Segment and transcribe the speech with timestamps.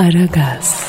[0.00, 0.84] Aragaz,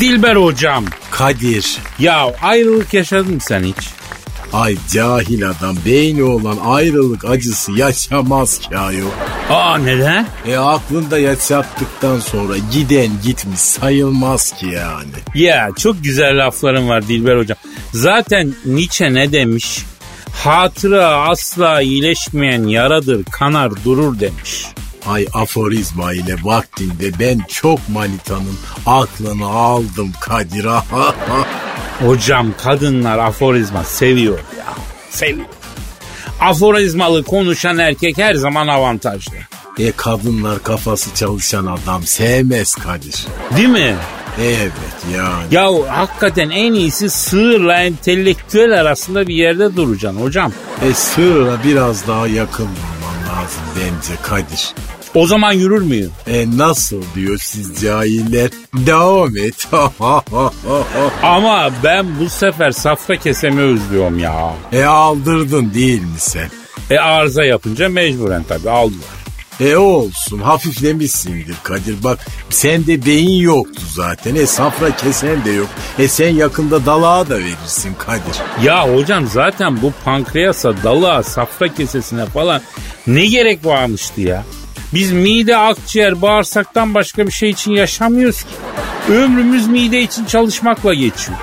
[0.00, 0.84] Dilber hocam.
[1.10, 1.78] Kadir.
[1.98, 3.76] Ya ayrılık yaşadın mı sen hiç?
[4.52, 9.10] Ay cahil adam beyni olan ayrılık acısı yaşamaz ki ayol.
[9.50, 10.26] Aa neden?
[10.46, 15.44] E aklında yaşattıktan sonra giden gitmiş sayılmaz ki yani.
[15.44, 17.58] Ya çok güzel lafların var Dilber hocam.
[17.92, 19.78] Zaten Nietzsche ne demiş?
[20.44, 24.66] Hatıra asla iyileşmeyen yaradır, kanar durur demiş.
[25.08, 30.66] Ay aforizma ile vaktinde ben çok manitanın aklını aldım Kadir.
[32.06, 34.74] Hocam kadınlar aforizma seviyor ya.
[35.10, 35.46] Seviyor.
[36.40, 39.32] Aforizmalı konuşan erkek her zaman avantajlı.
[39.78, 43.26] e kadınlar kafası çalışan adam sevmez Kadir.
[43.56, 43.96] Değil mi?
[44.42, 44.72] Evet
[45.16, 45.44] yani.
[45.54, 50.52] Ya hakikaten en iyisi sığırla entelektüel arasında bir yerde duracaksın hocam.
[50.90, 52.68] E sığıra biraz daha yakın
[53.34, 54.74] lazım bence Kadir.
[55.14, 56.10] O zaman yürür müyüm?
[56.26, 58.50] E nasıl diyor siz cahiller?
[58.74, 59.68] Devam et.
[61.22, 64.54] Ama ben bu sefer safra kesemi özlüyorum ya.
[64.72, 66.50] e aldırdın değil mi sen?
[66.90, 69.23] E arıza yapınca mecburen tabii aldılar.
[69.60, 72.18] E olsun hafiflemişsindir Kadir bak
[72.50, 75.68] sende beyin yoktu zaten e safra kesen de yok.
[75.98, 78.66] E sen yakında dalağa da verirsin Kadir.
[78.66, 82.62] Ya hocam zaten bu pankreasa, dalığa, safra kesesine falan
[83.06, 84.44] ne gerek varmıştı ya?
[84.94, 88.54] Biz mide, akciğer, bağırsaktan başka bir şey için yaşamıyoruz ki.
[89.08, 91.38] Ömrümüz mide için çalışmakla geçiyor.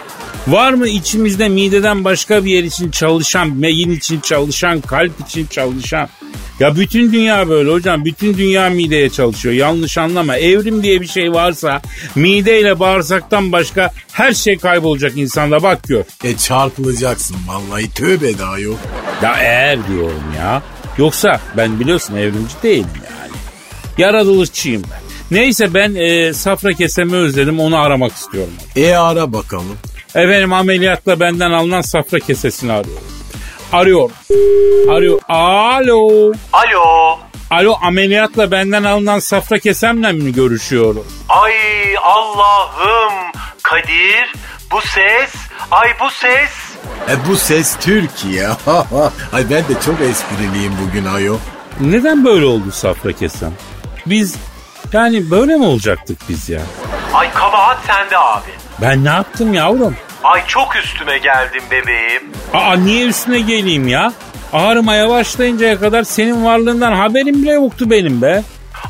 [0.48, 6.10] Var mı içimizde mideden başka bir yer için çalışan, beyin için çalışan, kalp için çalışan?
[6.60, 8.06] Ya bütün dünya böyle hocam.
[8.06, 9.56] Bütün dünya mideye çalışıyor.
[9.56, 10.38] Yanlış anlama.
[10.38, 11.82] Evrim diye bir şey varsa
[12.16, 16.04] mideyle bağırsaktan başka her şey kaybolacak insanda bak gör.
[16.24, 18.80] E çarpılacaksın vallahi tövbe daha yok.
[19.24, 20.62] Ya eğer diyorum ya.
[20.98, 23.32] Yoksa ben biliyorsun evrimci değilim yani.
[23.98, 25.02] Yaratılışçıyım ben.
[25.38, 28.54] Neyse ben e, safra kesemi özledim onu aramak istiyorum.
[28.76, 29.78] E ara bakalım.
[30.16, 33.04] Efendim ameliyatla benden alınan safra kesesini arıyorum.
[33.74, 34.10] Arıyor.
[34.90, 35.22] Arıyor.
[35.30, 36.32] Alo.
[36.54, 37.20] Alo.
[37.52, 41.06] Alo ameliyatla benden alınan safra kesemle mi görüşüyorum?
[41.30, 41.54] Ay
[42.04, 43.14] Allah'ım.
[43.64, 44.34] Kadir
[44.72, 45.34] bu ses.
[45.72, 46.50] Ay bu ses.
[47.10, 48.48] E bu ses Türkiye.
[49.34, 51.38] Ay ben de çok espriliyim bugün ayo.
[51.80, 53.54] Neden böyle oldu safra kesem?
[54.06, 54.36] Biz
[54.94, 56.62] yani böyle mi olacaktık biz ya?
[57.14, 58.52] Ay kabahat sende abi.
[58.82, 59.96] Ben ne yaptım yavrum?
[60.24, 62.22] Ay çok üstüme geldin bebeğim.
[62.54, 64.14] Aa niye üstüne geleyim ya?
[64.54, 68.44] Ağrımaya başlayıncaya kadar senin varlığından haberim bile yoktu benim be.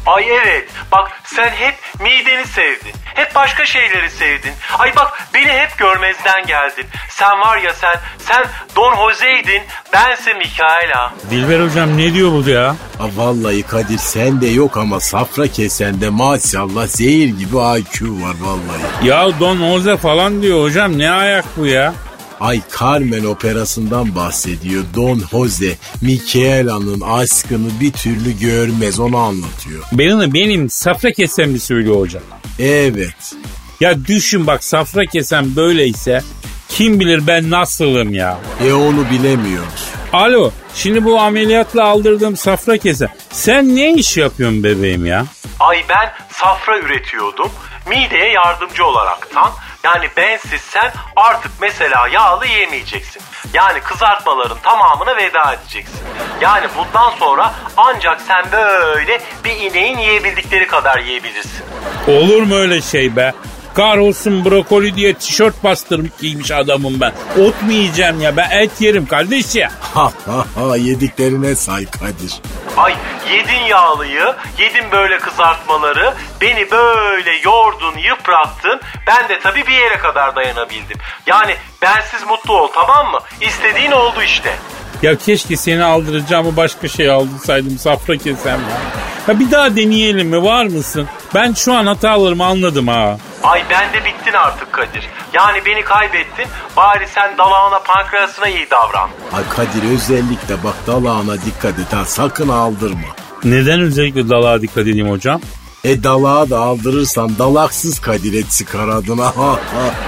[0.05, 2.93] Ay evet bak sen hep mideni sevdin.
[3.03, 4.53] Hep başka şeyleri sevdin.
[4.79, 6.85] Ay bak beni hep görmezden geldin.
[7.09, 9.61] Sen var ya sen, sen Don Jose'ydin.
[9.93, 11.13] Bense Mikaela.
[11.29, 12.75] Dilber hocam ne diyor bu ya?
[12.97, 19.07] Ha, vallahi Kadir sende yok ama safra kesende maşallah zehir gibi IQ var vallahi.
[19.07, 21.93] Ya Don Jose falan diyor hocam ne ayak bu ya?
[22.41, 24.83] Ay Carmen operasından bahsediyor.
[24.95, 29.83] Don Jose, Michaela'nın aşkını bir türlü görmez onu anlatıyor.
[29.91, 32.23] Benim, benim safra kesem mi söylüyor hocam?
[32.59, 33.35] Evet.
[33.79, 36.21] Ya düşün bak safra kesem böyleyse
[36.69, 38.39] kim bilir ben nasılım ya.
[38.65, 39.89] E onu bilemiyoruz.
[40.13, 45.25] Alo şimdi bu ameliyatla aldırdığım safra kesem sen ne iş yapıyorsun bebeğim ya?
[45.59, 47.51] Ay ben safra üretiyordum.
[47.89, 49.51] Mideye yardımcı olaraktan.
[49.83, 53.21] Yani bensiz sen artık mesela yağlı yemeyeceksin.
[53.53, 55.99] Yani kızartmaların tamamına veda edeceksin.
[56.41, 61.65] Yani bundan sonra ancak sen böyle bir ineğin yiyebildikleri kadar yiyebilirsin.
[62.07, 63.33] Olur mu öyle şey be?
[63.73, 67.13] Kahrolsun brokoli diye tişört bastırmış giymiş adamım ben.
[67.41, 69.71] Ot mu yiyeceğim ya ben et yerim kardeş ya.
[69.93, 72.33] Ha ha ha yediklerine say Kadir.
[72.77, 72.95] Ay
[73.33, 78.81] yedin yağlıyı, yedin böyle kızartmaları, beni böyle yordun, yıprattın.
[79.07, 80.97] Ben de tabii bir yere kadar dayanabildim.
[81.27, 83.19] Yani bensiz mutlu ol tamam mı?
[83.41, 84.55] İstediğin oldu işte.
[85.01, 89.00] Ya keşke seni aldıracağımı başka şey aldırsaydım safra kesem ya.
[89.27, 91.07] Ya bir daha deneyelim mi var mısın?
[91.35, 93.17] Ben şu an hatalarımı anladım ha.
[93.43, 95.09] Ay ben de bittin artık Kadir.
[95.33, 96.45] Yani beni kaybettin.
[96.77, 99.09] Bari sen dalağına pankreasına iyi davran.
[99.33, 103.07] Ay Kadir özellikle bak dalağına dikkat et ha sakın aldırma.
[103.43, 105.41] Neden özellikle dalağa dikkat edeyim hocam?
[105.83, 109.25] E dalağa da aldırırsan dalaksız Kadir'e çıkar adına.
[109.37, 109.55] Ha, ha,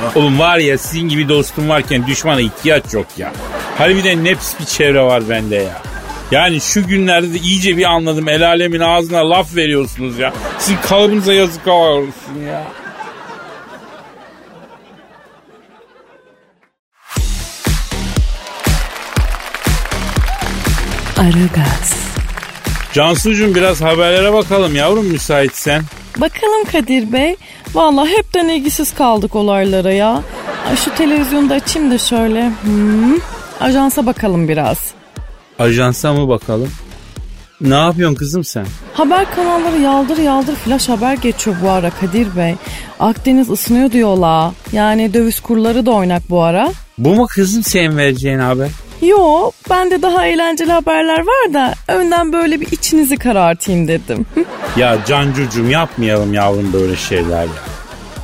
[0.02, 0.12] ha.
[0.16, 3.34] Oğlum var ya sizin gibi dostum varken düşmana ihtiyaç yok ya.
[3.78, 5.82] Harbiden ne pis bir çevre var bende ya.
[6.34, 8.30] Yani şu günlerde de iyice bir anladım.
[8.30, 10.34] El alemin ağzına laf veriyorsunuz ya.
[10.60, 12.64] Sizin kalıbınıza yazık olsun ya.
[21.18, 21.94] Aragaz,
[22.94, 25.84] Cansucuğum biraz haberlere bakalım yavrum müsaitsen.
[26.18, 27.36] Bakalım Kadir Bey.
[27.74, 30.24] Vallahi hepten ilgisiz kaldık olaylara ya.
[30.70, 32.52] Ay şu televizyonu da açayım da şöyle.
[32.64, 33.18] Hmm.
[33.60, 34.94] Ajansa bakalım biraz.
[35.60, 36.70] Ajansa mı bakalım?
[37.62, 38.66] Ne yapıyorsun kızım sen?
[38.94, 42.56] Haber kanalları yaldır yaldır flash haber geçiyor bu ara Kadir Bey.
[43.00, 44.52] Akdeniz ısınıyor diyorlar.
[44.72, 46.72] Yani döviz kurları da oynak bu ara.
[46.98, 48.70] Bu mu kızım senin vereceğin haber?
[49.02, 54.26] Yo bende daha eğlenceli haberler var da önden böyle bir içinizi karartayım dedim.
[54.78, 57.50] Ya Cancucuğum yapmayalım yavrum böyle şeyler ya.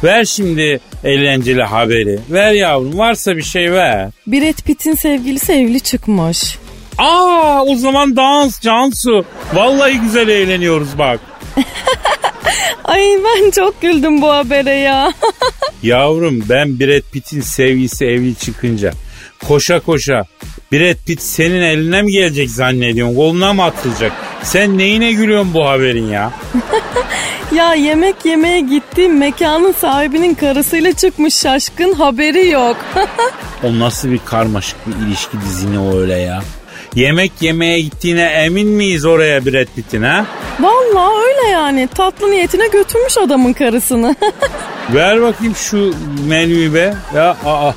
[0.04, 2.20] Ver şimdi eğlenceli haberi.
[2.30, 4.10] Ver yavrum varsa bir şey ver.
[4.28, 6.58] Brad Pitt'in sevgilisi evli çıkmış.
[7.00, 9.26] Aa o zaman dans Cansu.
[9.54, 11.20] Vallahi güzel eğleniyoruz bak.
[12.84, 15.14] Ay ben çok güldüm bu habere ya.
[15.84, 18.92] Yavrum ben Brad Pitt'in sevgisi evli çıkınca
[19.48, 20.26] koşa koşa
[20.72, 23.16] Brad Pitt senin eline mi gelecek zannediyorsun?
[23.16, 24.12] Koluna mı atılacak?
[24.44, 26.32] Sen neyine gülüyorsun bu haberin ya?
[27.56, 32.78] ya yemek yemeye gittiğim mekanın sahibinin karısıyla çıkmış şaşkın haberi yok.
[33.64, 36.42] o nasıl bir karmaşık bir ilişki dizini o öyle ya?
[36.96, 40.26] Yemek yemeye gittiğine emin miyiz oraya Brad Pitt'in ha?
[40.60, 41.88] Vallahi öyle yani.
[41.96, 44.16] Tatlı niyetine götürmüş adamın karısını.
[44.94, 45.94] Ver bakayım şu
[46.28, 46.94] menüyü be.
[47.16, 47.72] Ya aa.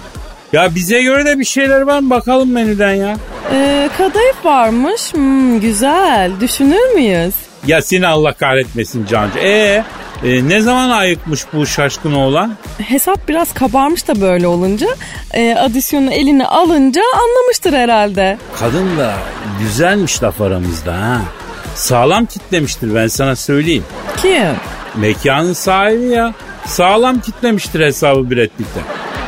[0.53, 3.17] Ya bize göre de bir şeyler var mı bakalım menüden ya.
[3.53, 5.13] Ee, kadayıf varmış.
[5.15, 6.31] Hmm, güzel.
[6.41, 7.35] Düşünür müyüz?
[7.67, 9.39] Ya seni Allah kahretmesin Cancı.
[9.39, 9.85] Ee,
[10.25, 12.55] e, ne zaman ayıkmış bu şaşkın oğlan?
[12.79, 14.87] Hesap biraz kabarmış da böyle olunca.
[15.35, 18.39] E, adisyonu eline alınca anlamıştır herhalde.
[18.61, 19.15] Kadın da
[19.61, 21.21] güzelmiş laf aramızda ha.
[21.75, 23.85] Sağlam kitlemiştir ben sana söyleyeyim.
[24.23, 24.57] Kim?
[24.97, 26.35] Mekanın sahibi ya.
[26.67, 28.81] Sağlam kitlemiştir hesabı Brad Pitt'e.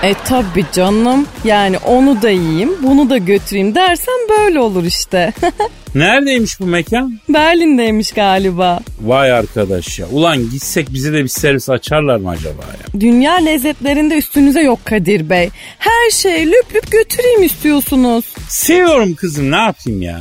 [0.04, 1.26] E tabi canım.
[1.44, 5.32] Yani onu da yiyeyim, bunu da götüreyim dersen böyle olur işte.
[5.94, 7.20] Neredeymiş bu mekan?
[7.28, 8.80] Berlin'deymiş galiba.
[9.02, 10.06] Vay arkadaş ya.
[10.08, 13.00] Ulan gitsek bize de bir servis açarlar mı acaba ya?
[13.00, 15.50] Dünya lezzetlerinde üstünüze yok Kadir Bey.
[15.78, 18.24] Her şey lüp lüp götüreyim istiyorsunuz.
[18.48, 20.20] Seviyorum kızım ne yapayım ya.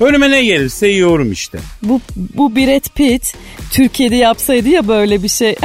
[0.00, 1.58] Önüme ne gelirse yiyorum işte.
[1.82, 3.34] Bu, bu Brad Pitt
[3.70, 5.56] Türkiye'de yapsaydı ya böyle bir şey.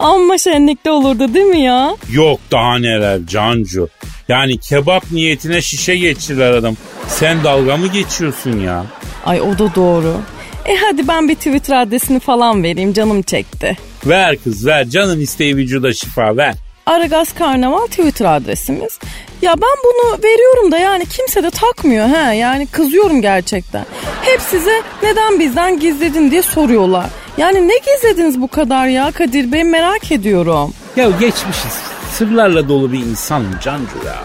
[0.00, 1.96] Amma şenlikte olurdu değil mi ya?
[2.12, 3.88] Yok daha neler Cancu.
[4.28, 6.76] Yani kebap niyetine şişe geçirdiler adam.
[7.08, 8.86] Sen dalga mı geçiyorsun ya?
[9.26, 10.16] Ay o da doğru.
[10.66, 13.76] E hadi ben bir Twitter adresini falan vereyim canım çekti.
[14.06, 16.54] Ver kız ver canın isteği vücuda şifa ver.
[16.86, 18.98] Aragaz Karnaval Twitter adresimiz.
[19.42, 23.84] Ya ben bunu veriyorum da yani kimse de takmıyor ha yani kızıyorum gerçekten.
[24.22, 27.06] Hep size neden bizden gizledin diye soruyorlar.
[27.38, 30.72] Yani ne gizlediniz bu kadar ya Kadir Bey merak ediyorum.
[30.96, 31.72] Ya geçmişiz.
[32.14, 34.16] Sırlarla dolu bir insanım Cancu ya.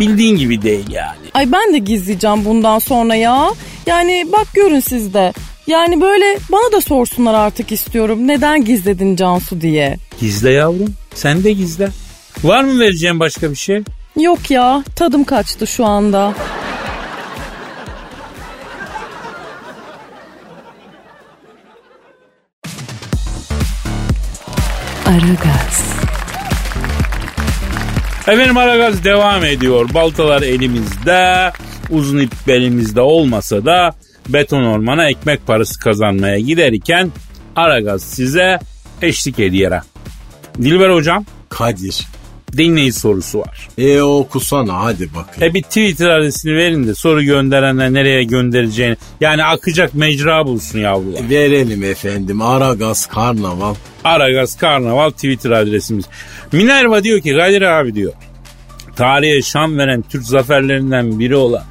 [0.00, 1.16] Bildiğin gibi değil yani.
[1.34, 3.50] Ay ben de gizleyeceğim bundan sonra ya.
[3.86, 5.32] Yani bak görün siz de.
[5.66, 8.28] Yani böyle bana da sorsunlar artık istiyorum.
[8.28, 9.96] Neden gizledin Cansu diye.
[10.20, 10.94] Gizle yavrum.
[11.14, 11.88] Sen de gizle.
[12.44, 13.82] Var mı vereceğim başka bir şey?
[14.20, 16.34] Yok ya tadım kaçtı şu anda.
[25.06, 25.94] Aragaz.
[28.28, 29.94] Efendim Aragaz devam ediyor.
[29.94, 31.52] Baltalar elimizde,
[31.90, 33.94] uzun ip belimizde olmasa da
[34.28, 37.12] beton ormana ekmek parası kazanmaya giderken
[37.56, 38.58] Aragaz size
[39.02, 39.80] eşlik ediyor.
[40.62, 41.24] Dilber hocam.
[41.48, 42.06] Kadir.
[42.56, 43.68] Dinleyici sorusu var.
[43.78, 45.50] E okusana hadi bakayım.
[45.50, 51.30] E bir Twitter adresini verin de soru gönderenler nereye göndereceğini yani akacak mecra bulsun yavrular.
[51.30, 53.74] Verelim efendim Aragaz Karnaval.
[54.04, 56.04] Aragaz Karnaval Twitter adresimiz.
[56.52, 58.12] Minerva diyor ki Kadir abi diyor.
[58.96, 61.62] Tarihe şan veren Türk zaferlerinden biri olan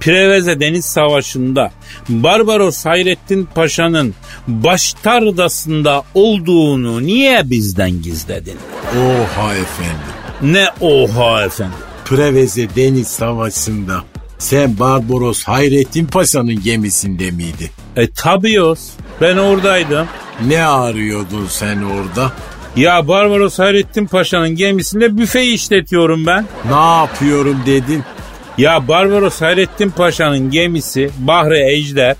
[0.00, 1.70] Preveze Deniz Savaşı'nda
[2.08, 4.14] Barbaros Hayrettin Paşa'nın
[4.48, 8.56] Baştardası'nda olduğunu niye bizden gizledin?
[8.92, 10.13] Oha efendim.
[10.42, 11.74] Ne oha efendim?
[12.04, 14.04] Preveze Deniz Savaşı'nda
[14.38, 17.70] sen Barbaros Hayrettin Paşa'nın gemisinde miydi?
[17.96, 18.80] E tabios.
[19.20, 20.06] Ben oradaydım.
[20.46, 22.32] Ne arıyordun sen orada?
[22.76, 26.46] Ya Barbaros Hayrettin Paşa'nın gemisinde büfe işletiyorum ben.
[26.70, 28.04] Ne yapıyorum dedin?
[28.58, 32.16] Ya Barbaros Hayrettin Paşa'nın gemisi Bahri Ejder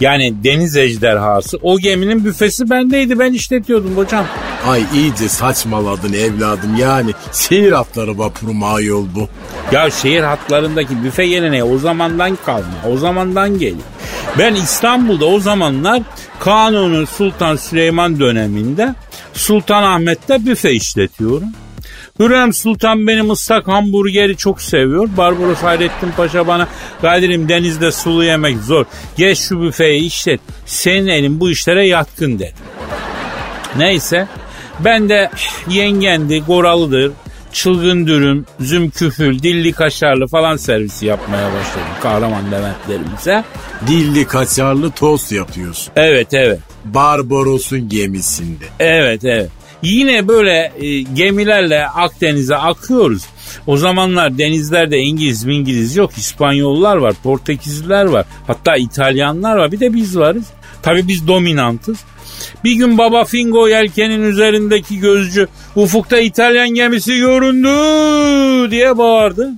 [0.00, 4.26] yani deniz ejderhası o geminin büfesi bendeydi ben işletiyordum hocam.
[4.66, 9.28] Ay iyice saçmaladın evladım yani seyir hatları vapuru ayol bu.
[9.72, 13.86] Ya şehir hatlarındaki büfe geleneği o zamandan kalma o zamandan geliyor.
[14.38, 16.02] Ben İstanbul'da o zamanlar
[16.40, 18.94] Kanuni Sultan Süleyman döneminde
[19.32, 21.48] Sultanahmet'te büfe işletiyorum.
[22.20, 25.08] Hürrem Sultan benim ıslak hamburgeri çok seviyor.
[25.16, 26.68] Barbaros Hayrettin Paşa bana
[27.00, 28.84] Kadir'im denizde sulu yemek zor.
[29.16, 30.40] Geç şu büfeyi işlet.
[30.66, 32.54] Senin elin bu işlere yatkın dedi.
[33.76, 34.28] Neyse
[34.80, 35.30] ben de
[35.68, 37.12] yengendi, goralıdır,
[37.52, 43.44] çılgın dürüm, zümküfül, dilli kaşarlı falan servisi yapmaya başladım kahraman Leventlerimize.
[43.86, 45.92] Dilli kaçarlı tost yapıyorsun.
[45.96, 46.60] Evet evet.
[46.84, 48.64] Barbaros'un gemisinde.
[48.80, 49.50] Evet evet.
[49.82, 53.22] Yine böyle e, gemilerle Akdeniz'e akıyoruz.
[53.66, 56.10] O zamanlar denizlerde İngiliz İngiliz yok.
[56.16, 58.26] İspanyollar var, Portekizliler var.
[58.46, 59.72] Hatta İtalyanlar var.
[59.72, 60.44] Bir de biz varız.
[60.82, 61.98] Tabii biz dominantız.
[62.64, 69.50] Bir gün Baba Fingo yelkenin üzerindeki gözcü ufukta İtalyan gemisi göründü diye bağırdı.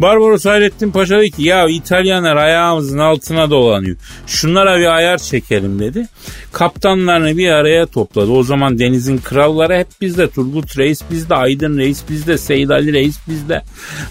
[0.00, 3.96] Barbaros Hayrettin Paşa dedi ki ya İtalyanlar ayağımızın altına dolanıyor.
[4.26, 6.08] Şunlara bir ayar çekelim dedi.
[6.52, 8.30] Kaptanlarını bir araya topladı.
[8.30, 10.30] O zaman denizin kralları hep bizde.
[10.30, 13.62] Turgut Reis bizde, Aydın Reis bizde, Seyit Ali Reis bizde,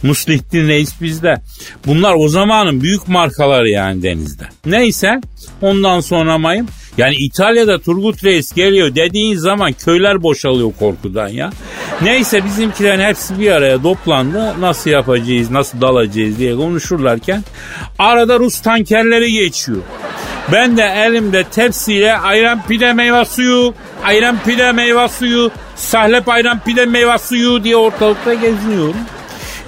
[0.03, 1.35] Muslihtin Reis bizde.
[1.87, 4.43] Bunlar o zamanın büyük markaları yani denizde.
[4.65, 5.21] Neyse
[5.61, 11.49] ondan sonra mayım yani İtalya'da Turgut Reis geliyor dediğin zaman köyler boşalıyor korkudan ya.
[12.01, 14.61] Neyse bizimkilerin hepsi bir araya toplandı.
[14.61, 17.43] Nasıl yapacağız, nasıl dalacağız diye konuşurlarken
[17.99, 19.81] arada Rus tankerleri geçiyor.
[20.51, 23.73] Ben de elimde tepsiyle ayran pide meyve suyu,
[24.03, 28.95] ayran pide meyve suyu, sahlep ayran pide meyve suyu diye ortalıkta geziniyorum.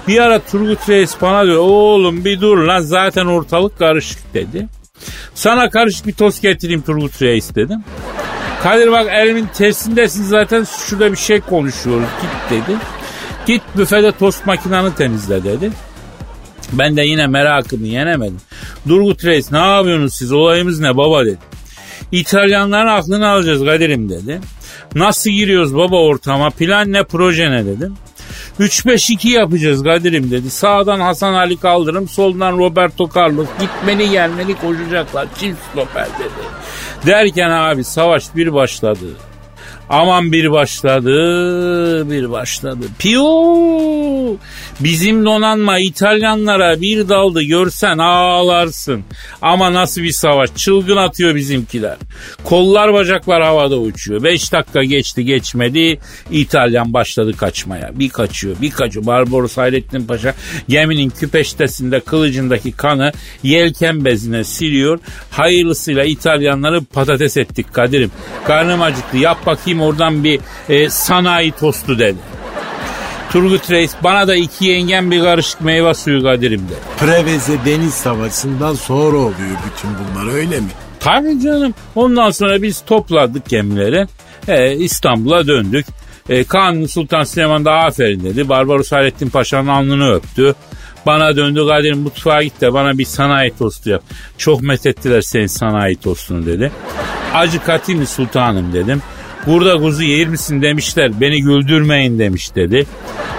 [0.08, 4.66] Bir ara Turgut Reis bana diyor oğlum bir dur lan zaten ortalık karışık dedi.
[5.34, 7.84] Sana karışık bir tost getireyim Turgut Reis dedim.
[8.62, 12.78] Kadir bak elimin tersindesin zaten şurada bir şey konuşuyoruz git dedi.
[13.46, 15.70] Git büfede tost makinanı temizle dedi.
[16.72, 18.40] Ben de yine merakımı yenemedim.
[18.88, 21.38] Turgut Reis ne yapıyorsunuz siz olayımız ne baba dedi.
[22.12, 24.40] İtalyanların aklını alacağız Kadir'im dedi.
[24.94, 27.94] Nasıl giriyoruz baba ortama plan ne proje ne dedim.
[28.60, 30.50] 3-5-2 yapacağız Kadir'im dedi.
[30.50, 33.48] Sağdan Hasan Ali Kaldırım, soldan Roberto Carlos.
[33.60, 35.28] Gitmeli gelmeli koşacaklar.
[35.40, 36.46] Çift stoper dedi.
[37.06, 39.06] Derken abi savaş bir başladı.
[39.90, 42.86] Aman bir başladı, bir başladı.
[42.98, 44.38] Piu!
[44.80, 49.04] Bizim donanma İtalyanlara bir daldı görsen ağlarsın.
[49.42, 50.50] Ama nasıl bir savaş?
[50.56, 51.96] Çılgın atıyor bizimkiler.
[52.44, 54.22] Kollar bacaklar havada uçuyor.
[54.22, 55.98] Beş dakika geçti geçmedi.
[56.30, 57.90] İtalyan başladı kaçmaya.
[57.98, 59.06] Bir kaçıyor, bir kaçıyor.
[59.06, 60.34] Barbaros Hayrettin Paşa
[60.68, 63.12] geminin küpeştesinde kılıcındaki kanı
[63.42, 64.98] yelken bezine siliyor.
[65.30, 68.10] Hayırlısıyla İtalyanları patates ettik Kadir'im.
[68.46, 69.16] Karnım acıktı.
[69.16, 72.18] Yap bakayım oradan bir e, sanayi tostu dedi.
[73.32, 76.78] Turgut Reis bana da iki yengen bir karışık meyve suyu Kadir'im dedi.
[76.98, 80.68] Preveze Deniz Savaşı'ndan sonra oluyor bütün bunlar öyle mi?
[81.00, 81.74] Tabii canım.
[81.94, 84.06] Ondan sonra biz topladık gemileri.
[84.48, 85.86] E, İstanbul'a döndük.
[86.28, 88.48] E, Kanuni Sultan Süleyman da aferin dedi.
[88.48, 90.54] Barbaros Hayrettin Paşa'nın alnını öptü.
[91.06, 94.02] Bana döndü Kadir mutfağa git de bana bir sanayi tostu yap.
[94.38, 96.72] Çok methettiler senin sanayi tostunu dedi.
[97.34, 97.60] Acı
[97.96, 99.02] mı sultanım dedim.
[99.46, 101.20] Burada kuzu yer misin demişler.
[101.20, 102.86] Beni güldürmeyin demiş dedi.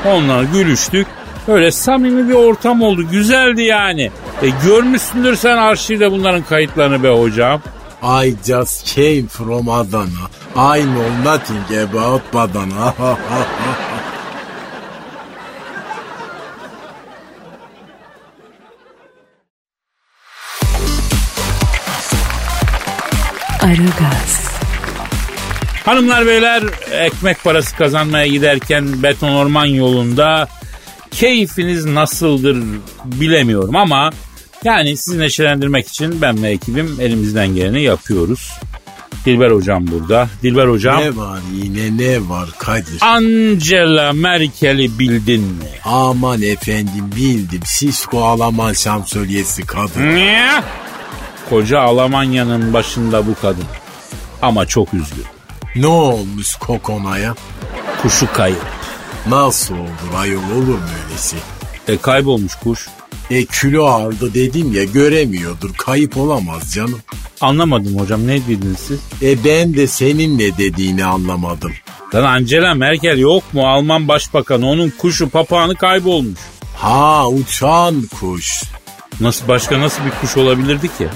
[0.05, 1.07] Onunla gülüştük.
[1.47, 3.09] Öyle samimi bir ortam oldu.
[3.11, 4.11] Güzeldi yani.
[4.41, 7.61] E, görmüşsündür sen arşivde bunların kayıtlarını be hocam.
[8.03, 10.29] I just came from Adana.
[10.55, 12.93] I know nothing about Badana.
[25.87, 30.47] Hanımlar beyler ekmek parası kazanmaya giderken beton orman yolunda
[31.11, 32.63] keyfiniz nasıldır
[33.05, 34.09] bilemiyorum ama
[34.63, 38.51] yani sizi neşelendirmek için ben ve ekibim elimizden geleni yapıyoruz.
[39.25, 40.29] Dilber hocam burada.
[40.43, 43.01] Dilber hocam ne var yine ne var Kadir?
[43.01, 45.69] Angela Merkel'i bildin mi?
[45.85, 47.61] Aman efendim bildim.
[47.65, 50.01] Sisko Alman şansölyesi kadın.
[50.15, 50.63] Ne?
[51.49, 53.65] Koca Almanya'nın başında bu kadın.
[54.41, 55.36] Ama çok üzgün.
[55.77, 57.35] Ne olmuş Kokona'ya?
[58.01, 58.65] Kuşu kayıp.
[59.29, 61.35] Nasıl olur ayol olur mu öylesi?
[61.87, 62.87] E kaybolmuş kuş.
[63.29, 65.73] E kilo aldı dedim ya göremiyordur.
[65.73, 66.99] Kayıp olamaz canım.
[67.41, 68.99] Anlamadım hocam ne dediniz siz?
[69.21, 71.71] E ben de senin ne dediğini anlamadım.
[72.15, 73.67] Lan Angela Merkel yok mu?
[73.67, 76.39] Alman başbakanı onun kuşu papağanı kaybolmuş.
[76.75, 78.63] Ha uçan kuş.
[79.21, 81.07] Nasıl başka nasıl bir kuş olabilirdi ki?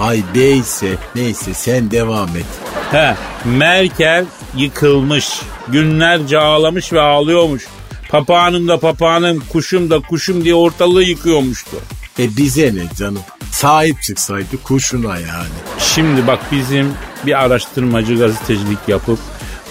[0.00, 2.44] Ay neyse neyse sen devam et.
[2.92, 4.24] He, Merkel
[4.56, 5.28] yıkılmış.
[5.68, 7.66] Günlerce ağlamış ve ağlıyormuş.
[8.08, 11.76] Papağanım da papağanım, kuşum da kuşum diye ortalığı yıkıyormuştu.
[12.18, 13.20] E bize ne canım?
[13.52, 15.48] Sahip çıksaydı kuşuna yani.
[15.78, 16.92] Şimdi bak bizim
[17.26, 19.18] bir araştırmacı gazetecilik yapıp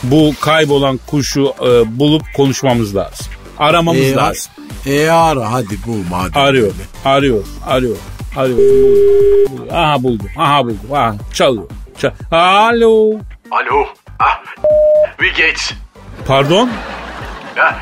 [0.03, 3.25] bu kaybolan kuşu e, bulup konuşmamız lazım.
[3.59, 4.51] Aramamız E, lazım.
[4.85, 6.41] E ara hadi bul madem.
[6.41, 6.71] Arıyor,
[7.05, 7.95] arıyor, arıyor,
[8.37, 8.57] arıyor.
[8.57, 9.67] Buldum.
[9.71, 10.93] Aha buldum, aha buldum.
[10.93, 11.65] Aha çalıyor.
[11.97, 13.13] Çal Alo.
[13.51, 13.85] Alo.
[14.19, 14.43] Ah.
[15.19, 15.73] Wie geht's?
[16.27, 16.69] Pardon?
[17.57, 17.75] Ja.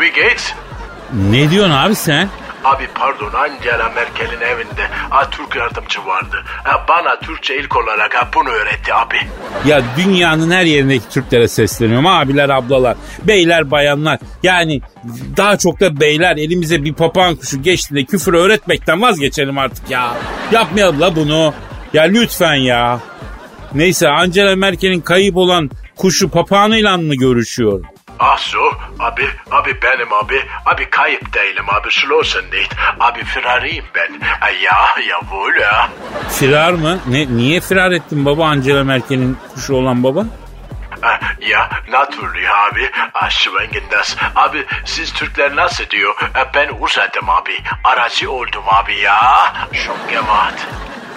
[0.00, 0.52] Wie geht's?
[1.30, 2.28] Ne diyorsun abi sen?
[2.66, 6.36] Abi pardon Angela Merkel'in evinde ha, Türk yardımcı vardı.
[6.64, 9.16] Ha, bana Türkçe ilk olarak ha, bunu öğretti abi.
[9.66, 12.06] Ya dünyanın her yerindeki Türklere sesleniyorum.
[12.06, 14.18] Abiler, ablalar, beyler, bayanlar.
[14.42, 14.80] Yani
[15.36, 20.14] daha çok da beyler elimize bir papağan kuşu geçti de küfür öğretmekten vazgeçelim artık ya.
[20.52, 21.54] Yapmayalım la bunu.
[21.92, 23.00] Ya lütfen ya.
[23.74, 27.84] Neyse Angela Merkel'in kayıp olan kuşu papağanıyla mı görüşüyor?
[28.18, 28.58] Ach so,
[28.98, 32.72] abi, abi benim abi, abi kayıp değilim abi, schlossen nicht.
[33.00, 34.20] Abi firariyim ben.
[34.20, 34.76] Ha, ya,
[35.08, 35.88] ya.
[36.30, 36.98] Firar mı?
[37.08, 40.24] Ne, niye firar ettin baba Angela Merkel'in kuşu olan baba?
[41.40, 44.16] Ya, natürlich abi, ha, schwenken das.
[44.34, 46.14] Abi siz Türkler nasıl diyor?
[46.54, 47.52] Ben uzadım abi,
[47.84, 49.20] aracı oldum abi ya.
[49.72, 50.58] Schon gemacht.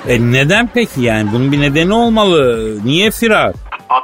[0.07, 1.31] E neden peki yani?
[1.33, 2.75] Bunun bir nedeni olmalı.
[2.85, 3.51] Niye firar?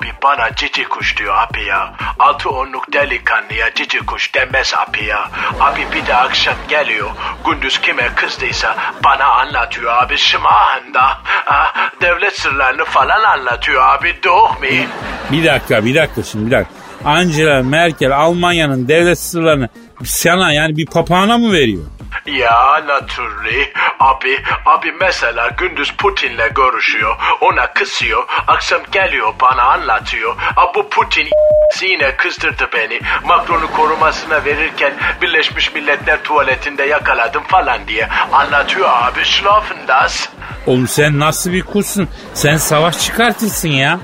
[0.06, 1.94] Abi bana cici kuş diyor abi ya.
[2.20, 5.30] Altı onluk delikanlıya cici kuş demez abi ya.
[5.60, 7.10] Abi bir de akşam geliyor.
[7.46, 11.18] Gündüz kime kızdıysa bana anlatıyor abi şımahında.
[11.24, 14.88] Ha, devlet sırlarını falan anlatıyor abi doğ mi?
[15.32, 16.74] Bir dakika bir dakika şimdi bir dakika.
[17.06, 19.70] Angela Merkel Almanya'nın devlet sırlarını
[20.04, 21.84] sana yani bir papağana mı veriyor?
[22.26, 23.74] Ya naturally.
[24.00, 27.16] Abi, abi mesela gündüz Putin'le görüşüyor.
[27.42, 28.24] Ona kısıyor.
[28.48, 30.36] Akşam geliyor bana anlatıyor.
[30.38, 31.28] Ha, bu Putin
[31.82, 33.00] yine kızdırdı beni.
[33.26, 38.08] Macron'u korumasına verirken Birleşmiş Milletler tuvaletinde yakaladım falan diye.
[38.34, 39.26] Anlatıyor abi.
[39.26, 40.30] Schlafen das.
[40.68, 42.10] Oğlum sen nasıl bir kuşsun?
[42.34, 44.00] Sen savaş çıkartırsın ya.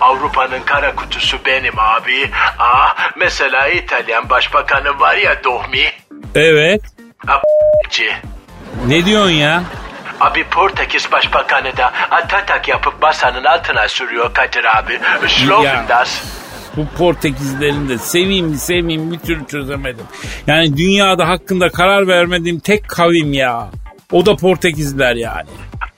[0.00, 2.30] Avrupa'nın kara kutusu benim abi.
[2.58, 5.92] Ah, mesela İtalyan başbakanı var ya Dohmi.
[6.34, 6.97] Evet.
[7.90, 8.04] C.
[8.86, 9.62] Ne diyorsun ya?
[10.20, 14.92] Abi Portekiz Başbakanı da atatak yapıp masanın altına sürüyor Kadir abi.
[14.92, 15.28] Ya.
[15.28, 16.22] Schlafen das.
[16.76, 20.04] Bu Portekizlerin de seveyim mi bir türlü çözemedim.
[20.46, 23.68] Yani dünyada hakkında karar vermediğim tek kavim ya.
[24.12, 25.48] O da Portekizler yani.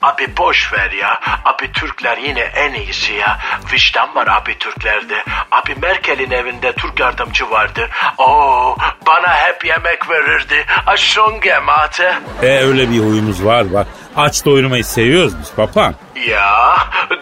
[0.01, 1.19] Abi boş ver ya.
[1.45, 3.39] Abi Türkler yine en iyisi ya.
[3.73, 5.23] Vicdan var abi Türklerde.
[5.51, 7.89] Abi Merkel'in evinde Türk yardımcı vardı.
[8.17, 10.65] Oo, bana hep yemek verirdi.
[10.87, 12.15] Aşon gemate.
[12.41, 13.87] E öyle bir huyumuz var bak.
[14.15, 15.95] Aç doyurmayı seviyoruz biz papağan.
[16.27, 16.77] Ya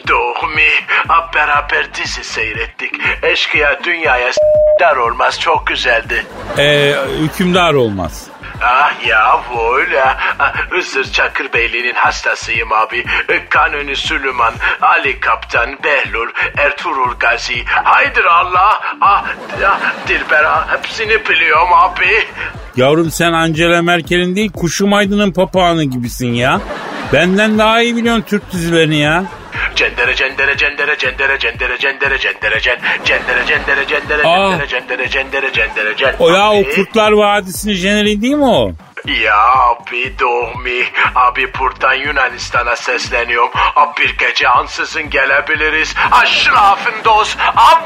[0.08, 0.70] Doğmi.
[1.10, 2.94] Ab beraber dizi seyrettik.
[3.24, 6.26] Eşkıya dünyaya s**dar olmaz çok güzeldi.
[6.58, 8.28] E, hükümdar olmaz.
[8.62, 10.04] Ah ya böyle.
[10.40, 13.06] Ah, Hızır Çakır Beyliği'nin hastasıyım abi.
[13.50, 19.26] Kanuni Süleyman, Ali Kaptan, Behlul, Ertuğrul Gazi, Haydır Allah, ah,
[19.66, 22.28] ah, Dilbera hepsini biliyorum abi.
[22.76, 26.62] Yavrum sen Angela Merkel'in değil Kuşum Aydın'ın papağanı gibisin ya.
[27.14, 29.24] Benden daha iyi biliyorsun Türk dizilerini ya.
[29.76, 34.50] Cendere cendere cendere cendere cendere cendere cendere cen cendere cendere cendere Aa.
[34.50, 36.16] cendere cendere cendere cendere cen.
[36.20, 36.64] O ya o.
[36.76, 38.72] Kurtlar Vadisi'nin jeneriği değil mi o?
[39.24, 40.84] Ya abi Doğmi,
[41.16, 43.50] abi buradan Yunanistan'a sesleniyorum.
[43.76, 45.96] Abi bir gece ansızın gelebiliriz.
[46.12, 47.38] Aşrafın dost,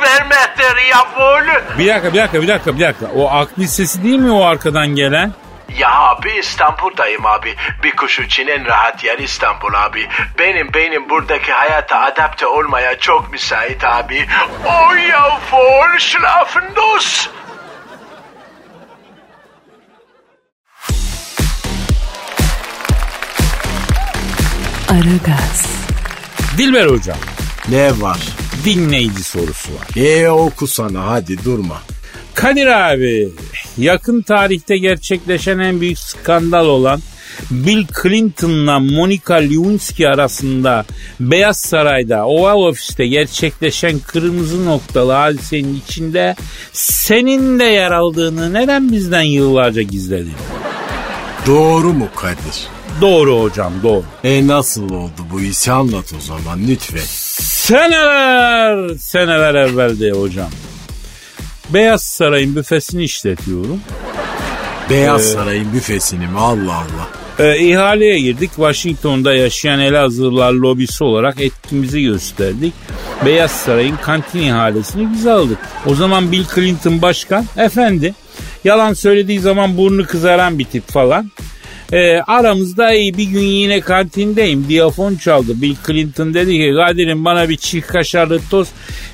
[0.01, 1.63] vermektir ya böyle.
[1.79, 3.05] Bir dakika bir dakika bir dakika bir dakika.
[3.15, 5.33] O akbil sesi değil mi o arkadan gelen?
[5.77, 7.55] Ya abi İstanbul'dayım abi.
[7.83, 10.07] Bir kuş için en rahat yer İstanbul abi.
[10.39, 14.27] Benim beynim buradaki hayata adapte olmaya çok müsait abi.
[14.65, 17.29] Oh ya voll schlafen dost.
[24.89, 25.65] Aragaz,
[26.57, 27.17] Dilber hocam
[27.69, 28.19] Ne var?
[28.65, 29.87] dinleyici sorusu var.
[30.05, 31.81] E oku sana hadi durma.
[32.35, 33.29] Kadir abi
[33.77, 37.01] yakın tarihte gerçekleşen en büyük skandal olan
[37.51, 40.85] Bill Clinton'la Monica Lewinsky arasında
[41.19, 46.35] Beyaz Saray'da Oval Ofis'te gerçekleşen kırmızı noktalı hadisenin içinde
[46.73, 50.33] senin de yer aldığını neden bizden yıllarca gizledin?
[51.47, 52.67] Doğru mu Kadir?
[53.01, 54.03] Doğru hocam doğru.
[54.23, 56.99] E nasıl oldu bu işi anlat o zaman lütfen.
[57.05, 60.49] Seneler seneler evvelde hocam.
[61.73, 63.81] Beyaz Saray'ın büfesini işletiyorum.
[64.89, 67.09] Beyaz Saray'ın büfesini mi Allah Allah.
[67.39, 68.49] Ee, ihaleye girdik.
[68.55, 72.73] Washington'da yaşayan Elazığlılar lobisi olarak etkimizi gösterdik.
[73.25, 75.57] Beyaz Saray'ın kantin ihalesini biz aldık.
[75.85, 78.13] O zaman Bill Clinton başkan efendi
[78.63, 81.31] yalan söylediği zaman burnu kızaran bir tip falan.
[81.93, 84.67] Ee, aramızda iyi bir gün yine kantindeyim.
[84.69, 85.61] Diyafon çaldı.
[85.61, 88.71] Bill Clinton dedi ki Kadir'im bana bir çift kaşarlı tost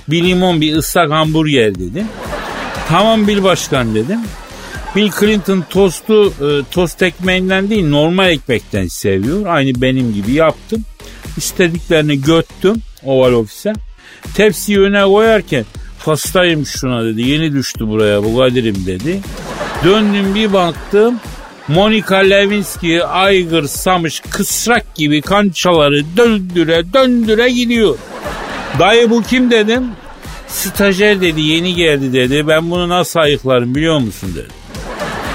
[0.07, 2.07] bir limon bir ıslak hamburger dedim.
[2.89, 4.19] Tamam Bill Başkan dedim.
[4.95, 9.45] Bill Clinton tostu e, tost ekmeğinden değil normal ekmekten seviyor.
[9.45, 10.85] Aynı benim gibi yaptım.
[11.37, 13.73] İstediklerini göttüm oval ofise.
[14.33, 15.65] Tepsiyi öne koyarken
[15.99, 17.21] hastayım şuna dedi.
[17.21, 19.19] Yeni düştü buraya bu Kadir'im dedi.
[19.83, 21.19] Döndüm bir baktım.
[21.67, 27.97] Monica Lewinsky aygır samış kısrak gibi kançaları döndüre döndüre gidiyor.
[28.79, 29.83] Dayı bu kim dedim.
[30.49, 32.47] Stajyer dedi yeni geldi dedi.
[32.47, 34.47] Ben bunu nasıl ayıklarım biliyor musun dedi.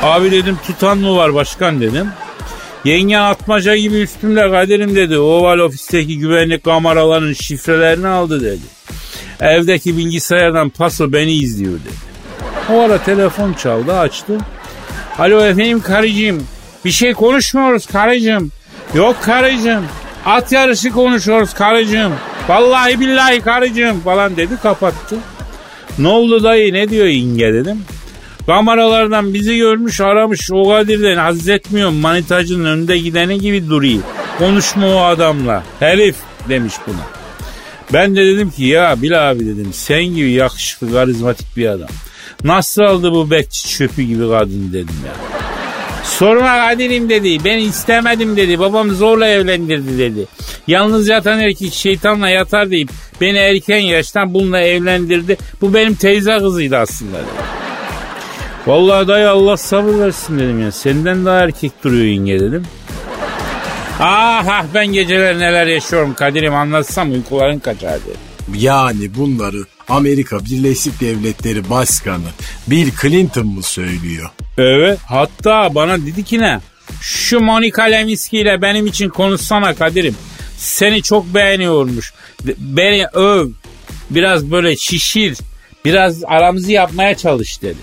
[0.02, 2.08] Abi dedim tutan mı var başkan dedim.
[2.84, 5.18] Yengen atmaca gibi üstümde kaderim dedi.
[5.18, 8.62] Oval ofisteki güvenlik kameralarının şifrelerini aldı dedi.
[9.40, 11.94] Evdeki bilgisayardan paso beni izliyor dedi.
[12.72, 14.38] O ara telefon çaldı açtı.
[15.18, 16.46] Alo efendim karıcığım.
[16.84, 18.50] Bir şey konuşmuyoruz karıcığım.
[18.94, 19.84] Yok karıcığım.
[20.26, 22.12] At yarışı konuşuyoruz karıcığım.
[22.48, 25.16] Vallahi billahi karıcığım falan dedi kapattı.
[25.98, 27.84] Ne oldu dayı ne diyor İnge dedim.
[28.46, 34.02] Kameralardan bizi görmüş aramış o Kadir'den haz etmiyorum manitacının önünde gideni gibi duruyor.
[34.38, 35.62] Konuşma o adamla.
[35.80, 36.16] Herif
[36.48, 37.06] demiş buna.
[37.92, 41.88] Ben de dedim ki ya Bil abi dedim sen gibi yakışıklı karizmatik bir adam.
[42.44, 45.12] Nasıl aldı bu bekçi çöpü gibi kadın dedim ya.
[46.04, 47.44] Sorma Kadir'im dedi.
[47.44, 48.58] Ben istemedim dedi.
[48.58, 50.26] Babam zorla evlendirdi dedi.
[50.66, 52.90] Yalnız yatan erkek şeytanla yatar deyip
[53.20, 55.36] beni erken yaştan bununla evlendirdi.
[55.60, 57.44] Bu benim teyze kızıydı aslında dedi.
[58.66, 60.72] Vallahi dayı Allah sabır versin dedim ya.
[60.72, 62.62] Senden daha erkek duruyor yenge dedim.
[64.00, 68.20] Ah ah ben geceler neler yaşıyorum Kadir'im anlatsam uykuların kaçar dedim.
[68.54, 72.24] Yani bunları Amerika Birleşik Devletleri Başkanı
[72.66, 74.30] Bill Clinton mı söylüyor?
[74.58, 76.60] Evet hatta bana dedi ki ne?
[77.00, 80.16] Şu Monica Lewinsky ile benim için konuşsana Kadir'im.
[80.58, 82.12] Seni çok beğeniyormuş.
[82.58, 83.48] Beni öv.
[84.10, 85.38] Biraz böyle şişir.
[85.84, 87.78] Biraz aramızı yapmaya çalış dedi.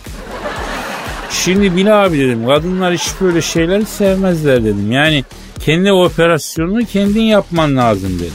[1.32, 4.92] Şimdi Bil abi dedim kadınlar hiç böyle şeyleri sevmezler dedim.
[4.92, 5.26] Yani
[5.60, 8.34] kendi operasyonunu kendin yapman lazım dedim.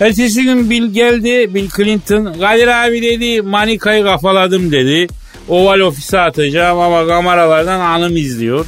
[0.00, 1.54] Ertesi gün Bill geldi.
[1.54, 2.24] Bill Clinton.
[2.40, 5.06] Kadir abi dedi Manika'yı kafaladım dedi.
[5.48, 8.66] Oval ofise atacağım ama kameralardan anım izliyor.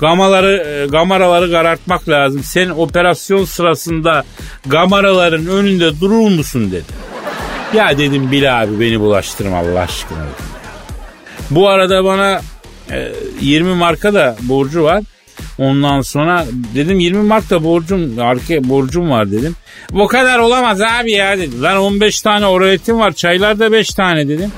[0.00, 2.42] Gamaları, kameraları karartmak lazım.
[2.42, 4.24] Sen operasyon sırasında
[4.68, 6.84] kameraların önünde durur musun dedi.
[7.74, 10.18] Ya dedim Bil abi beni bulaştırma Allah aşkına.
[11.50, 12.40] Bu arada bana
[12.90, 15.02] e, 20 marka da borcu var.
[15.58, 19.56] Ondan sonra dedim 20 mark da borcum, arka borcum var dedim.
[19.90, 21.62] Bu kadar olamaz abi ya dedi.
[21.62, 24.52] Lan 15 tane oraletim var çaylarda 5 tane dedim.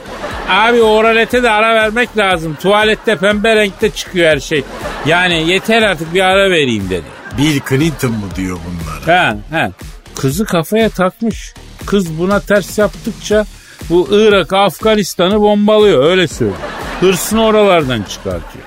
[0.51, 2.57] Abi oralete de ara vermek lazım.
[2.63, 4.65] Tuvalette pembe renkte çıkıyor her şey.
[5.07, 7.05] Yani yeter artık bir ara vereyim dedi.
[7.39, 9.19] Bill Clinton mu diyor bunlar?
[9.19, 9.71] He he.
[10.15, 11.55] Kızı kafaya takmış.
[11.87, 13.47] Kız buna ters yaptıkça
[13.91, 16.59] bu Irak, Afganistan'ı bombalıyor öyle söylüyor.
[17.01, 18.65] Hırsını oralardan çıkartıyor.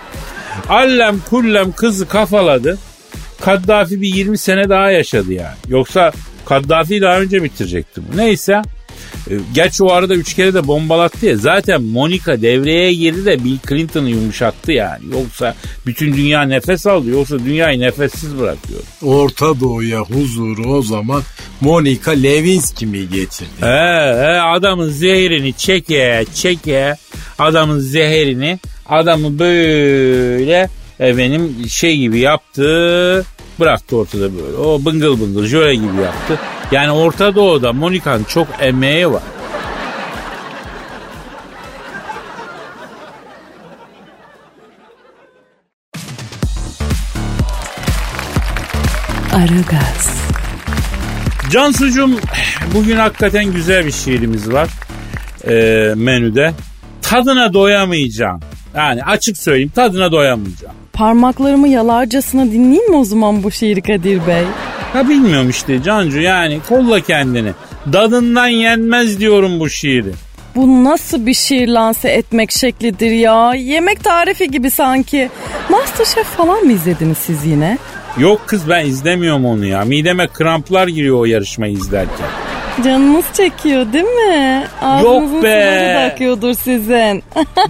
[0.69, 2.77] Allem kullem kızı kafaladı.
[3.41, 5.55] Kaddafi bir 20 sene daha yaşadı yani.
[5.67, 6.11] Yoksa
[6.45, 8.17] Kaddafi daha önce bitirecekti bu.
[8.17, 8.61] Neyse.
[9.29, 11.37] E, Geç o arada üç kere de bombalattı ya.
[11.37, 15.03] Zaten Monica devreye girdi de Bill Clinton'ı yumuşattı yani.
[15.11, 17.09] Yoksa bütün dünya nefes aldı.
[17.09, 18.79] Yoksa dünyayı nefessiz bırakıyor.
[19.03, 21.21] Orta Doğu'ya huzuru o zaman
[21.61, 23.49] Monica Lewinsky mi getirdi?
[23.61, 26.95] He, he, adamın zehrini çeke çeke
[27.39, 33.25] adamın zehrini adamı böyle efendim şey gibi yaptı
[33.59, 34.57] bıraktı ortada böyle.
[34.57, 36.39] O bıngıl bıngıl jöle gibi yaptı.
[36.71, 39.23] Yani Orta Doğu'da Monica'nın çok emeği var.
[49.33, 50.21] Aragaz,
[51.51, 52.11] Cansucuğum
[52.73, 54.69] bugün hakikaten güzel bir şiirimiz var
[55.47, 56.53] ee, menüde.
[57.01, 58.39] Tadına doyamayacağım.
[58.75, 60.75] Yani açık söyleyeyim tadına doyamayacağım.
[60.93, 64.43] Parmaklarımı yalarcasına dinleyeyim mi o zaman bu şiiri Kadir Bey?
[64.93, 67.51] Ha bilmiyorum işte Cancu yani kolla kendini.
[67.93, 70.11] Dadından yenmez diyorum bu şiiri.
[70.55, 73.53] Bu nasıl bir şiir lanse etmek şeklidir ya?
[73.53, 75.29] Yemek tarifi gibi sanki.
[75.69, 77.77] Masterchef falan mı izlediniz siz yine?
[78.17, 79.81] Yok kız ben izlemiyorum onu ya.
[79.85, 82.27] Mideme kramplar giriyor o yarışmayı izlerken.
[82.83, 84.63] Canınız çekiyor değil mi?
[84.81, 85.49] Ağzınızın be.
[85.49, 87.23] suları da akıyordur sizin.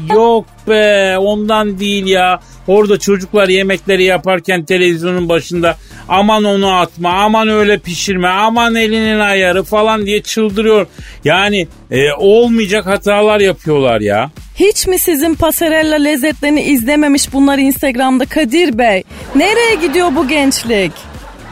[0.13, 2.39] Yok be ondan değil ya.
[2.67, 5.75] Orada çocuklar yemekleri yaparken televizyonun başında
[6.09, 10.87] aman onu atma, aman öyle pişirme, aman elinin ayarı falan diye çıldırıyor.
[11.23, 14.31] Yani e, olmayacak hatalar yapıyorlar ya.
[14.55, 19.03] Hiç mi sizin pasarella lezzetlerini izlememiş bunlar Instagram'da Kadir Bey?
[19.35, 20.91] Nereye gidiyor bu gençlik?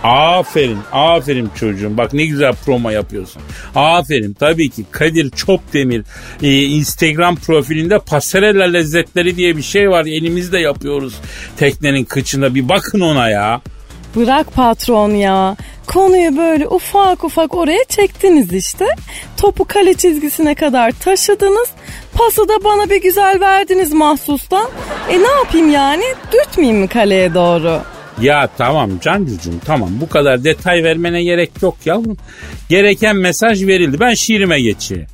[0.08, 1.98] Aferin, aferin çocuğum.
[1.98, 3.42] Bak ne güzel promo yapıyorsun.
[3.76, 4.34] Aferin.
[4.34, 6.04] Tabii ki Kadir Çopdemir
[6.44, 10.06] e, Instagram profilinde pasarella lezzetleri diye bir şey var.
[10.06, 11.14] Elimizde yapıyoruz
[11.58, 12.56] teknenin kıçında.
[12.56, 13.62] Bir bakın ona ya.
[14.16, 15.56] Bırak patron ya.
[15.88, 18.86] Konuyu böyle ufak ufak oraya çektiniz işte.
[19.38, 21.70] Topu kale çizgisine kadar taşıdınız.
[22.14, 24.68] Pası da bana bir güzel verdiniz mahsustan.
[25.10, 26.04] E ne yapayım yani?
[26.32, 27.82] Dürtmeyeyim mi kaleye doğru?
[28.22, 32.18] Ya tamam Cancucuğum tamam bu kadar detay vermene gerek yok yavrum.
[32.70, 34.00] Gereken mesaj verildi.
[34.00, 35.08] Ben şiirime geçeyim.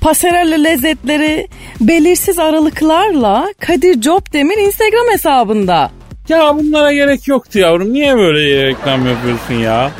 [0.00, 1.48] Pasarella lezzetleri
[1.80, 5.90] belirsiz aralıklarla Kadir Copdemir Instagram hesabında.
[6.28, 7.92] Ya bunlara gerek yoktu yavrum.
[7.92, 9.90] Niye böyle reklam yapıyorsun ya?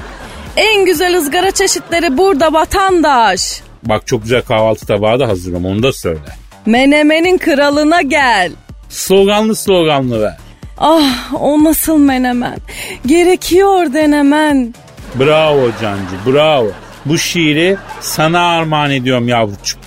[0.57, 3.61] En güzel ızgara çeşitleri burada vatandaş.
[3.83, 6.21] Bak çok güzel kahvaltı tabağı da hazırım onu da söyle.
[6.67, 8.53] Menemenin kralına gel.
[8.89, 10.37] Sloganlı sloganlı ver.
[10.79, 12.59] Ah o nasıl menemen.
[13.07, 14.75] Gerekiyor denemen.
[15.15, 16.71] Bravo Cancı bravo.
[17.07, 19.79] Bu şiiri sana armağan ediyorum yavrucuğum.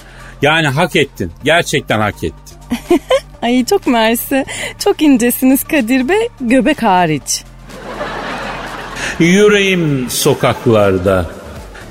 [0.42, 1.32] Yani hak ettin.
[1.44, 2.58] Gerçekten hak ettin.
[3.42, 4.46] Ay çok mersi.
[4.80, 6.30] Çok incesiniz Kadir Bey.
[6.42, 7.44] Göbek hariç.
[9.20, 11.26] Yüreğim sokaklarda.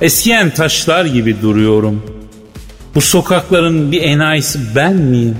[0.00, 2.02] Eskiyen taşlar gibi duruyorum.
[2.94, 5.36] Bu sokakların bir enayisi ben miyim?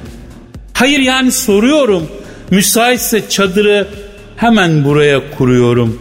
[0.75, 2.09] Hayır yani soruyorum.
[2.51, 3.89] Müsaitse çadırı
[4.37, 5.99] hemen buraya kuruyorum.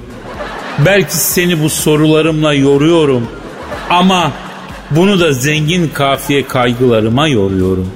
[0.85, 3.27] Belki seni bu sorularımla yoruyorum.
[3.89, 4.31] Ama
[4.91, 7.91] bunu da zengin kafiye kaygılarıma yoruyorum.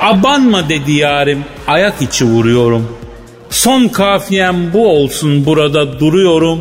[0.00, 2.88] Abanma dedi yarim, ayak içi vuruyorum.
[3.50, 6.60] Son kafiyem bu olsun burada duruyorum.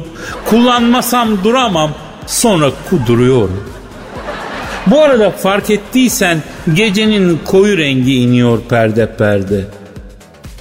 [0.49, 1.91] Kullanmasam duramam,
[2.27, 3.63] sonra kuduruyorum.
[4.87, 9.65] Bu arada fark ettiysen gecenin koyu rengi iniyor perde perde.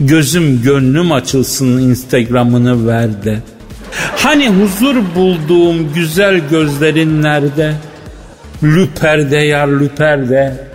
[0.07, 3.39] Gözüm gönlüm açılsın Instagram'ını ver de.
[4.17, 7.75] Hani huzur bulduğum güzel gözlerin nerede?
[8.63, 10.67] Lüperde yar lüperde.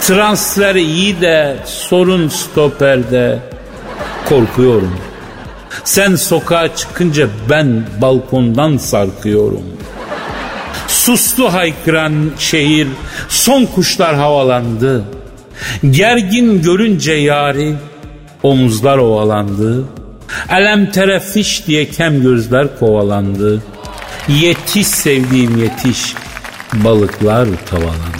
[0.00, 3.38] Transfer iyi de sorun stoperde.
[4.28, 4.96] Korkuyorum.
[5.84, 9.64] Sen sokağa çıkınca ben balkondan sarkıyorum.
[10.88, 12.88] Sustu haykıran şehir,
[13.28, 15.04] son kuşlar havalandı.
[15.90, 17.74] Gergin görünce yari,
[18.42, 19.84] omuzlar ovalandı.
[20.50, 23.62] Elem terefiş diye kem gözler kovalandı.
[24.28, 26.14] Yetiş sevdiğim yetiş,
[26.72, 28.19] balıklar tavalandı.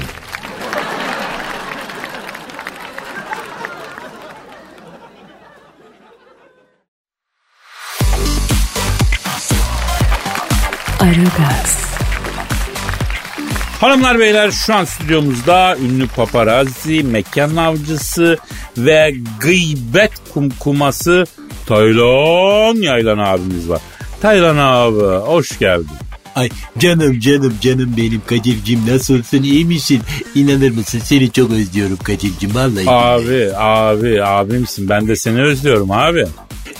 [13.80, 18.38] Hanımlar beyler şu an stüdyomuzda ünlü paparazzi, mekan avcısı
[18.78, 21.24] ve gıybet kumkuması
[21.66, 23.80] Taylan Yaylan abimiz var.
[24.22, 25.88] Taylan abi hoş geldin.
[26.36, 30.00] Ay canım canım canım benim Kadir'cim nasılsın iyi misin?
[30.34, 32.90] İnanır mısın seni çok özlüyorum Kadir'cim vallahi.
[32.90, 36.26] Abi abi abimsin ben de seni özlüyorum abi.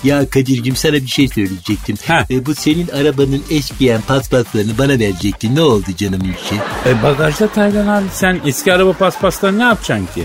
[0.05, 1.97] Ya Kadir'cim sana bir şey söyleyecektim.
[2.07, 2.31] Heh.
[2.31, 5.57] E, bu senin arabanın eskiyen paspaslarını bana verecektin.
[5.57, 6.55] Ne oldu canım işi?
[6.91, 10.25] E bagajda Taylan abi sen eski araba paspaslarını ne yapacaksın ki?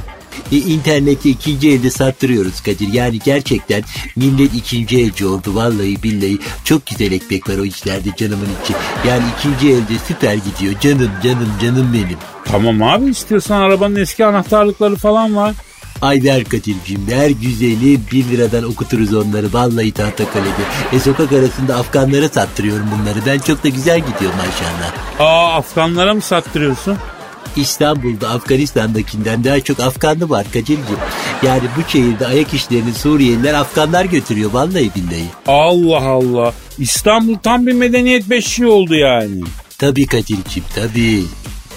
[0.51, 2.93] E, internette ikinci elde sattırıyoruz Kadir.
[2.93, 3.83] Yani gerçekten
[4.15, 5.55] millet ikinci elci oldu.
[5.55, 8.73] Vallahi billahi çok güzel ekmek var o işlerde canımın içi.
[9.07, 10.79] Yani ikinci elde süper gidiyor.
[10.81, 12.17] Canım canım canım benim.
[12.45, 15.55] Tamam abi istiyorsan arabanın eski anahtarlıkları falan var.
[16.01, 20.95] Ay ver Kadir'cim ver güzeli 1 liradan okuturuz onları vallahi Tahtakale'de.
[20.97, 23.19] E sokak arasında Afganlara sattırıyorum bunları.
[23.25, 24.93] Ben çok da güzel gidiyor maşallah.
[25.19, 26.97] Aa Afganlara mı sattırıyorsun?
[27.55, 30.97] İstanbul'da Afganistan'dakinden daha çok Afganlı var Kadir'cim.
[31.43, 35.25] Yani bu şehirde ayak işlerini Suriyeliler Afganlar götürüyor vallahi billahi.
[35.47, 36.53] Allah Allah.
[36.79, 39.41] İstanbul tam bir medeniyet beşiği oldu yani.
[39.77, 41.23] Tabii Kadir'cim tabii.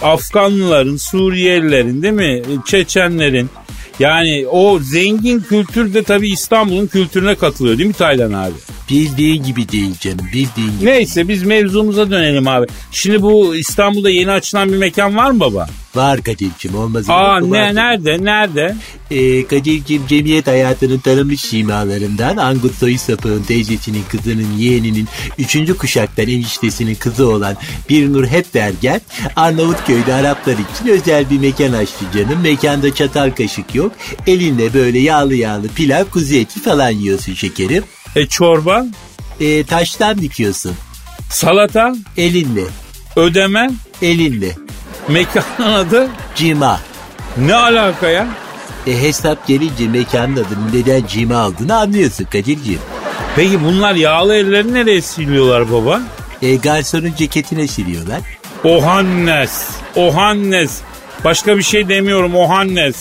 [0.02, 2.42] Afganlıların, Suriyelilerin değil mi?
[2.66, 3.50] Çeçenlerin.
[3.99, 8.55] Yani o zengin kültür de tabii İstanbul'un kültürüne katılıyor değil mi Taylan abi?
[8.90, 10.85] Bildiğin gibi değil canım bildiğin gibi.
[10.87, 12.66] Neyse biz mevzumuza dönelim abi.
[12.92, 15.68] Şimdi bu İstanbul'da yeni açılan bir mekan var mı baba?
[15.94, 17.05] Var Kadir'cim olmaz.
[17.11, 17.74] Aa ne Var.
[17.74, 18.77] nerede nerede?
[19.11, 27.29] Ee, Kadir'cim cemiyet hayatının tanınmış simalarından Angut Soysapık'ın teyzesinin kızının yeğeninin üçüncü kuşaktan eniştesinin kızı
[27.29, 27.57] olan
[27.88, 29.01] bir Nur Hepvergen
[29.37, 32.40] Arnavutköy'de Araplar için özel bir mekan açtı canım.
[32.42, 33.92] Mekanda çatal kaşık yok.
[34.27, 37.85] Elinle böyle yağlı yağlı pilav kuzu eti falan yiyorsun şekerim.
[38.18, 38.85] E çorba,
[39.40, 40.74] Ee, taştan dikiyorsun.
[41.31, 42.64] salata, Elinle.
[43.16, 43.70] ödeme,
[44.02, 44.57] Elinle.
[45.09, 46.81] mekanın adı Cima.
[47.37, 48.26] ne alaka ya?
[48.87, 52.81] E, hesap gelince mekanın adının neden cima olduğunu anlıyorsun Kadir'ciğim.
[53.37, 56.00] Peki bunlar yağlı elleri nereye siliyorlar baba?
[56.42, 58.20] e, garsonun ceketine siliyorlar.
[58.64, 59.62] Ohannes.
[59.96, 60.81] Ohannes.
[61.24, 62.96] Başka bir şey demiyorum Ohannes.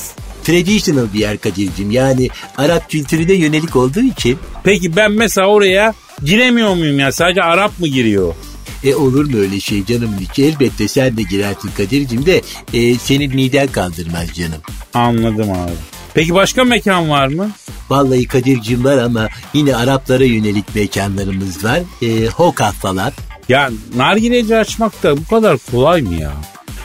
[0.48, 1.92] Traditional bir yer Kadir'cim.
[1.92, 4.40] Yani Arap kültürüne yönelik olduğu için.
[4.64, 7.12] Peki ben mesela oraya giremiyor muyum ya?
[7.12, 8.36] Sadece Arap mı giriyor?
[8.84, 10.46] E olur mu öyle şey canımın içi?
[10.46, 12.42] Elbette sen de girersin Kadir'cim de
[12.74, 14.62] e, senin miden kaldırmaz canım.
[14.94, 15.72] Anladım abi.
[16.14, 17.52] Peki başka mekan var mı?
[17.90, 21.80] Vallahi Kadir'cim var ama yine Araplara yönelik mekanlarımız var.
[22.02, 23.12] E, Hoka falan.
[23.50, 26.34] Ya nargileci açmak da bu kadar kolay mı ya?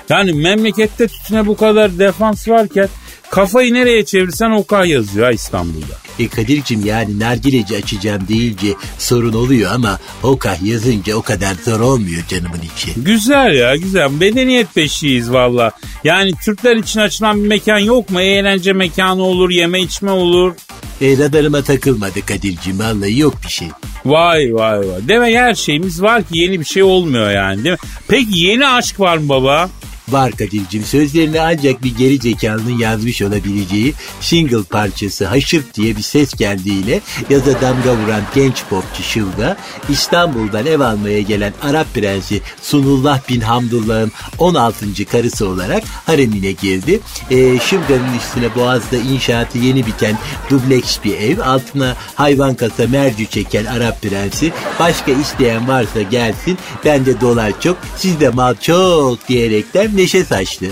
[0.09, 2.89] Yani memlekette tütüne bu kadar defans varken
[3.33, 5.95] kafayı nereye çevirsen oka yazıyor ha İstanbul'da.
[6.19, 12.23] E Kadir'cim yani nargileci açacağım deyince sorun oluyor ama Hokah yazınca o kadar zor olmuyor
[12.29, 12.93] canımın içi.
[12.97, 14.11] Güzel ya güzel.
[14.11, 15.71] Medeniyet peşiyiz valla.
[16.05, 18.21] Yani Türkler için açılan bir mekan yok mu?
[18.21, 20.55] Eğlence mekanı olur, yeme içme olur.
[21.01, 23.69] E, radarıma takılmadı Kadir'cim vallahi yok bir şey.
[24.05, 25.09] Vay vay vay.
[25.09, 27.89] Demek her şeyimiz var ki yeni bir şey olmuyor yani değil mi?
[28.09, 29.71] Peki yeni aşk var mı baba?
[30.09, 36.35] Var Kadir'cim sözlerini ancak bir geri zekalının yazmış olabileceği single parçası Haşırt diye bir ses
[36.35, 39.57] geldiğiyle yaza damga vuran genç popçu Şılga
[39.89, 45.05] İstanbul'dan ev almaya gelen Arap prensi Sunullah bin Hamdullah'ın 16.
[45.05, 47.01] karısı olarak haremine girdi.
[47.31, 50.19] E, Şılga'nın üstüne Boğaz'da inşaatı yeni biten
[50.51, 57.21] dubleks bir ev altına hayvan kasa mercü çeken Arap prensi başka isteyen varsa gelsin bende
[57.21, 60.67] dolar çok sizde mal çok diyerekten neşe saçtı.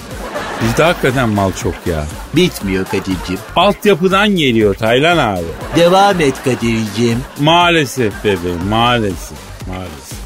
[0.62, 2.06] Bizde hakikaten mal çok ya.
[2.36, 3.38] Bitmiyor Kadir'cim.
[3.56, 5.44] Altyapıdan geliyor Taylan abi.
[5.76, 7.18] Devam et Kadir'cim.
[7.40, 9.38] Maalesef bebeğim maalesef.
[9.68, 10.18] Maalesef.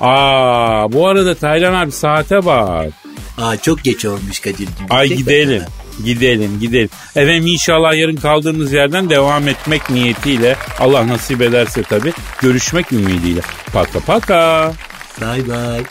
[0.00, 2.86] Aa bu arada Taylan abi saate bak.
[3.38, 4.86] Aa çok geç olmuş Kadir'cim.
[4.90, 5.60] Ay gidelim.
[5.60, 6.04] başına.
[6.04, 6.88] Gidelim gidelim.
[7.16, 13.40] Efendim inşallah yarın kaldığımız yerden devam etmek niyetiyle Allah nasip ederse tabii görüşmek ümidiyle.
[13.72, 14.72] Paka paka.
[15.20, 15.82] Bay bay.